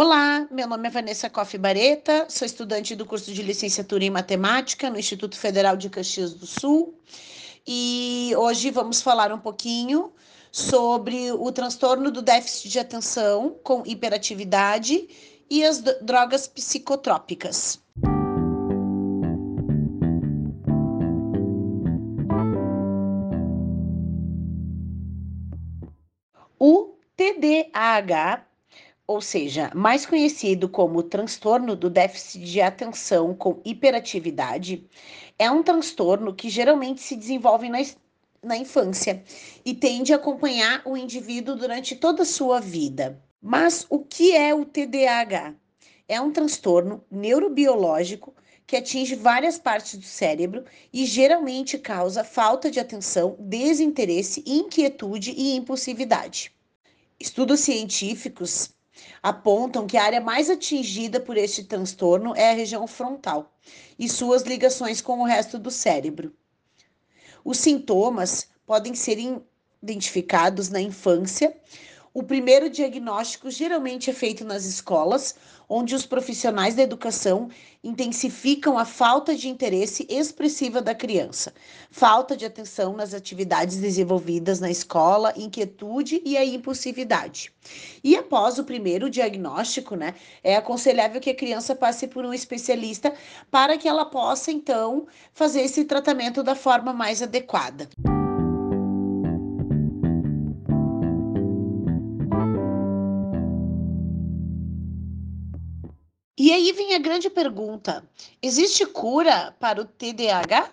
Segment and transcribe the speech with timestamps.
[0.00, 4.88] Olá, meu nome é Vanessa Coff Bareta, sou estudante do curso de licenciatura em matemática
[4.88, 6.94] no Instituto Federal de Caxias do Sul
[7.66, 10.12] e hoje vamos falar um pouquinho
[10.52, 15.08] sobre o transtorno do déficit de atenção com hiperatividade
[15.50, 17.80] e as drogas psicotrópicas.
[26.56, 28.47] O TDAH
[29.08, 34.86] ou seja, mais conhecido como transtorno do déficit de atenção com hiperatividade,
[35.38, 37.78] é um transtorno que geralmente se desenvolve na,
[38.42, 39.24] na infância
[39.64, 43.18] e tende a acompanhar o indivíduo durante toda a sua vida.
[43.40, 45.54] Mas o que é o TDAH?
[46.06, 48.34] É um transtorno neurobiológico
[48.66, 55.56] que atinge várias partes do cérebro e geralmente causa falta de atenção, desinteresse, inquietude e
[55.56, 56.52] impulsividade.
[57.18, 58.76] Estudos científicos
[59.22, 63.52] apontam que a área mais atingida por este transtorno é a região frontal
[63.98, 66.34] e suas ligações com o resto do cérebro.
[67.44, 69.18] Os sintomas podem ser
[69.82, 71.56] identificados na infância
[72.18, 75.36] o primeiro diagnóstico geralmente é feito nas escolas,
[75.68, 77.48] onde os profissionais da educação
[77.84, 81.54] intensificam a falta de interesse expressiva da criança,
[81.92, 87.52] falta de atenção nas atividades desenvolvidas na escola, inquietude e a impulsividade.
[88.02, 93.14] E após o primeiro diagnóstico, né, é aconselhável que a criança passe por um especialista
[93.48, 97.88] para que ela possa então fazer esse tratamento da forma mais adequada.
[106.48, 108.02] E aí vem a grande pergunta:
[108.40, 110.72] existe cura para o TDAH?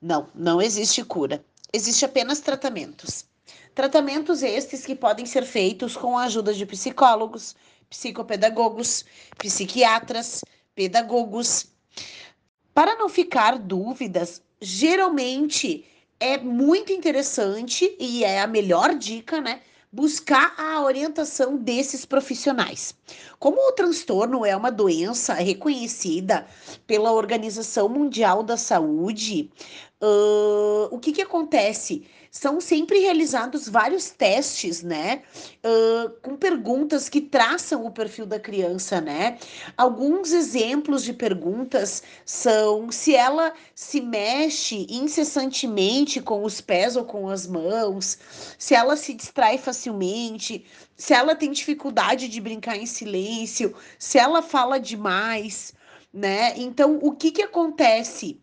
[0.00, 1.44] Não, não existe cura.
[1.72, 3.24] Existe apenas tratamentos.
[3.74, 7.56] Tratamentos estes que podem ser feitos com a ajuda de psicólogos,
[7.90, 9.04] psicopedagogos,
[9.36, 11.66] psiquiatras, pedagogos.
[12.72, 15.84] Para não ficar dúvidas, geralmente
[16.20, 19.62] é muito interessante e é a melhor dica, né?
[19.96, 22.94] Buscar a orientação desses profissionais.
[23.38, 26.46] Como o transtorno é uma doença reconhecida
[26.86, 29.50] pela Organização Mundial da Saúde,
[30.02, 32.04] uh, o que, que acontece?
[32.36, 35.22] São sempre realizados vários testes, né?
[35.64, 39.38] Uh, com perguntas que traçam o perfil da criança, né?
[39.74, 47.30] Alguns exemplos de perguntas são se ela se mexe incessantemente com os pés ou com
[47.30, 48.18] as mãos,
[48.58, 50.62] se ela se distrai facilmente,
[50.94, 55.72] se ela tem dificuldade de brincar em silêncio, se ela fala demais,
[56.16, 56.54] né?
[56.56, 58.40] Então, o que que acontece?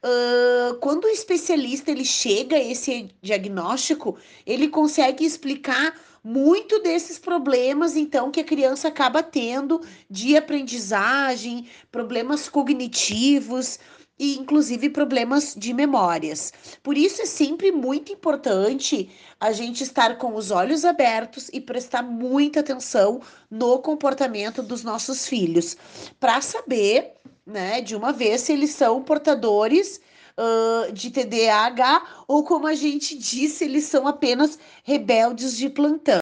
[0.00, 4.16] Uh, quando o especialista ele chega a esse diagnóstico,
[4.46, 12.48] ele consegue explicar muito desses problemas, então, que a criança acaba tendo de aprendizagem, problemas
[12.48, 13.78] cognitivos
[14.18, 16.52] e inclusive problemas de memórias.
[16.82, 22.02] Por isso é sempre muito importante a gente estar com os olhos abertos e prestar
[22.02, 23.20] muita atenção
[23.50, 25.76] no comportamento dos nossos filhos,
[26.18, 27.15] para saber
[27.46, 30.00] né, de uma vez se eles são portadores
[30.36, 36.20] uh, de TDAH ou, como a gente disse, eles são apenas rebeldes de plantão.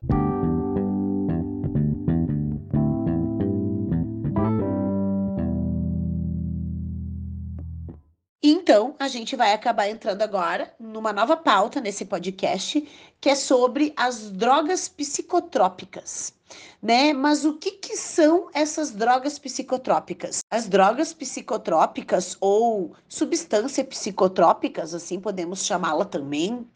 [8.75, 12.85] Então, a gente vai acabar entrando agora numa nova pauta nesse podcast,
[13.21, 16.35] que é sobre as drogas psicotrópicas,
[16.83, 17.13] né?
[17.13, 20.41] Mas o que, que são essas drogas psicotrópicas?
[20.51, 26.69] As drogas psicotrópicas ou substâncias psicotrópicas, assim podemos chamá-la também,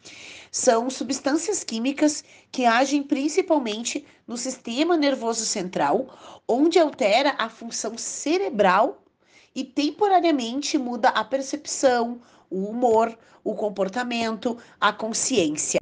[0.49, 6.07] são substâncias químicas que agem principalmente no sistema nervoso central,
[6.47, 9.03] onde altera a função cerebral
[9.59, 15.79] e temporariamente muda a percepção, o humor, o comportamento, a consciência.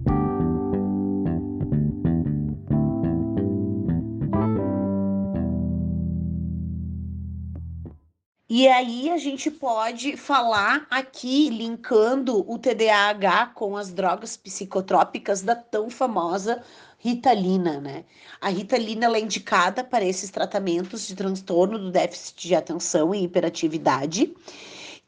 [8.50, 15.56] E aí a gente pode falar aqui, linkando o TDAH com as drogas psicotrópicas da
[15.56, 16.64] tão famosa
[17.00, 18.06] Ritalina, né?
[18.42, 23.24] A Ritalina ela é indicada para esses tratamentos de transtorno do déficit de atenção e
[23.24, 24.34] hiperatividade.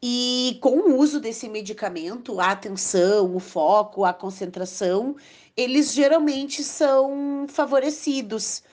[0.01, 5.15] E com o uso desse medicamento, a atenção, o foco, a concentração,
[5.57, 8.63] eles geralmente são favorecidos.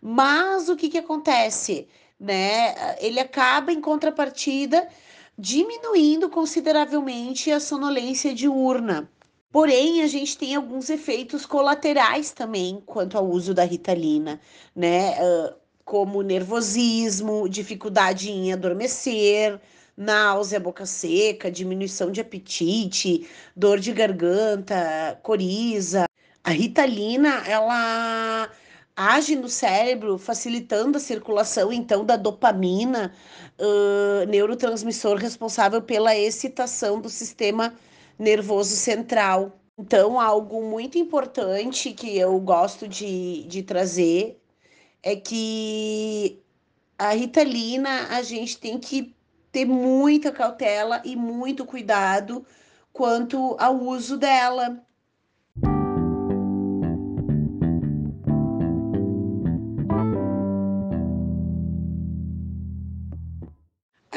[0.00, 1.86] Mas o que, que acontece?
[2.18, 2.96] Né?
[2.98, 4.88] Ele acaba, em contrapartida,
[5.36, 9.10] diminuindo consideravelmente a sonolência diurna.
[9.52, 14.40] Porém, a gente tem alguns efeitos colaterais também quanto ao uso da Ritalina,
[14.74, 15.16] né?
[15.20, 15.54] Uh,
[15.84, 19.60] como nervosismo, dificuldade em adormecer,
[19.96, 26.04] náusea, boca seca, diminuição de apetite, dor de garganta, coriza.
[26.44, 28.48] A ritalina, ela
[28.96, 33.12] age no cérebro, facilitando a circulação então da dopamina,
[33.58, 37.74] uh, neurotransmissor responsável pela excitação do sistema
[38.20, 39.58] nervoso central.
[39.78, 44.38] Então, algo muito importante que eu gosto de, de trazer
[45.02, 46.42] é que
[46.98, 49.16] a Ritalina a gente tem que
[49.50, 52.44] ter muita cautela e muito cuidado
[52.92, 54.84] quanto ao uso dela.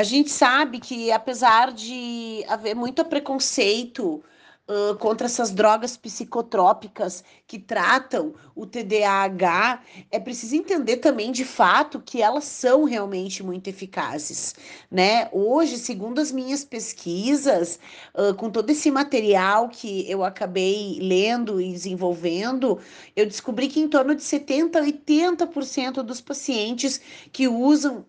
[0.04, 4.22] A gente sabe que, apesar de haver muito preconceito
[4.68, 12.02] uh, contra essas drogas psicotrópicas que tratam o TDAH, é preciso entender também de fato
[12.06, 14.56] que elas são realmente muito eficazes,
[14.92, 15.30] né?
[15.32, 17.80] Hoje, segundo as minhas pesquisas,
[18.14, 22.78] uh, com todo esse material que eu acabei lendo e desenvolvendo,
[23.16, 27.00] eu descobri que em torno de 70 a 80% dos pacientes
[27.32, 28.06] que usam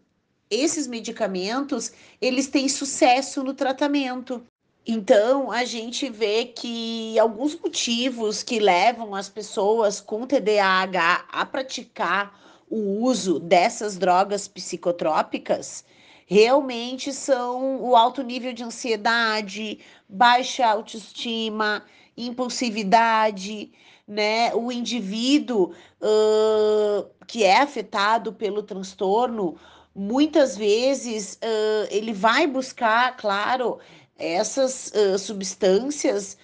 [0.54, 4.42] esses medicamentos, eles têm sucesso no tratamento.
[4.86, 12.38] Então, a gente vê que alguns motivos que levam as pessoas com TDAH a praticar
[12.68, 15.84] o uso dessas drogas psicotrópicas
[16.26, 19.78] realmente são o alto nível de ansiedade,
[20.08, 21.84] baixa autoestima,
[22.16, 23.72] impulsividade,
[24.06, 24.54] né?
[24.54, 29.56] O indivíduo uh, que é afetado pelo transtorno,
[29.94, 33.78] muitas vezes uh, ele vai buscar, claro,
[34.18, 36.36] essas uh, substâncias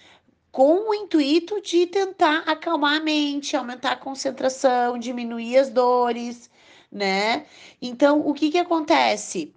[0.53, 6.51] com o intuito de tentar acalmar a mente, aumentar a concentração, diminuir as dores,
[6.91, 7.47] né?
[7.81, 9.55] Então, o que que acontece?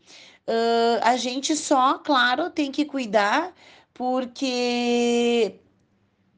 [0.48, 3.54] Uh, a gente só, claro, tem que cuidar
[3.94, 5.60] porque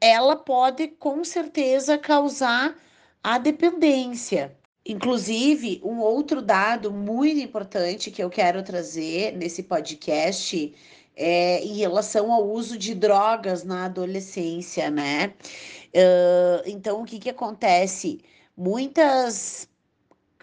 [0.00, 2.76] ela pode com certeza causar
[3.22, 4.56] a dependência.
[4.88, 10.72] Inclusive, um outro dado muito importante que eu quero trazer nesse podcast
[11.16, 15.34] é, em relação ao uso de drogas na adolescência, né?
[15.88, 18.20] Uh, então, o que, que acontece?
[18.56, 19.68] Muitas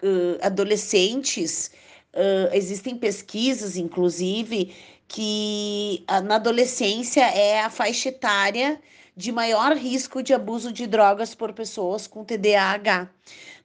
[0.02, 1.70] uh, adolescentes,
[2.12, 4.74] uh, existem pesquisas, inclusive,
[5.08, 8.80] que na adolescência é a faixa etária
[9.16, 13.08] de maior risco de abuso de drogas por pessoas com TDAH,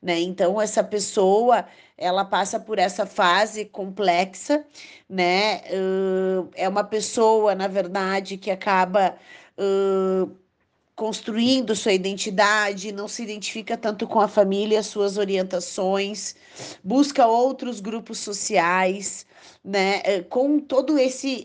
[0.02, 0.20] né?
[0.20, 1.66] Então, essa pessoa
[1.98, 4.66] ela passa por essa fase complexa,
[5.10, 5.62] né?
[5.70, 9.18] Uh, é uma pessoa, na verdade, que acaba
[9.58, 10.32] uh,
[10.96, 16.36] construindo sua identidade, não se identifica tanto com a família, suas orientações,
[16.84, 19.26] busca outros grupos sociais,
[19.64, 20.02] né?
[20.20, 21.44] Uh, com todo esse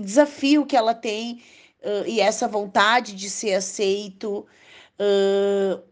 [0.00, 1.42] desafio que ela tem
[2.06, 4.46] e essa vontade de ser aceito,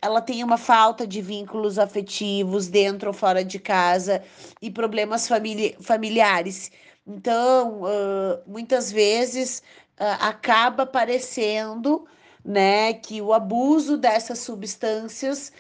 [0.02, 4.22] Ela tem uma falta de vínculos afetivos dentro ou fora de casa
[4.60, 6.72] e problemas famili familiares.
[7.06, 9.62] Então, uh, muitas vezes
[10.00, 12.04] uh, acaba parecendo
[12.44, 15.52] né, que o abuso dessas substâncias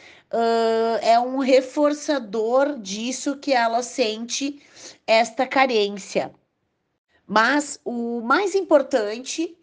[1.02, 4.60] é um reforçador disso que ela sente
[5.06, 6.32] esta carência.
[7.26, 9.56] Mas o mais importante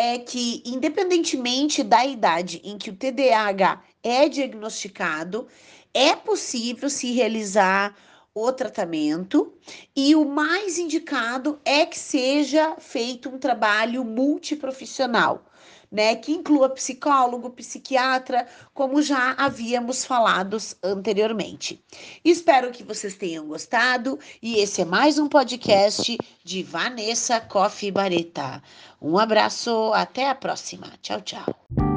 [0.00, 5.46] é que, independentemente da idade em que o TDAH é diagnosticado,
[5.92, 7.94] é possível se realizar
[8.34, 9.52] o tratamento
[9.94, 15.44] e o mais indicado é que seja feito um trabalho multiprofissional
[15.90, 21.82] né, que inclua psicólogo, psiquiatra, como já havíamos falado anteriormente.
[22.24, 28.62] Espero que vocês tenham gostado e esse é mais um podcast de Vanessa Coffee Bareta.
[29.00, 30.92] Um abraço, até a próxima.
[31.02, 31.89] Tchau, tchau.